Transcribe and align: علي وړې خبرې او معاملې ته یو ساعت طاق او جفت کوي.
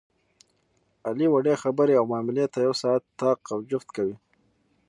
علي 1.07 1.27
وړې 1.29 1.53
خبرې 1.63 1.93
او 1.97 2.05
معاملې 2.11 2.45
ته 2.53 2.59
یو 2.67 2.73
ساعت 2.81 3.03
طاق 3.19 3.39
او 3.53 3.59
جفت 3.69 3.89
کوي. 3.97 4.15